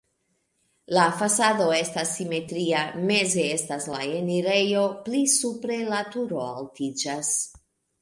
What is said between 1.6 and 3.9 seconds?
estas simetria, meze estas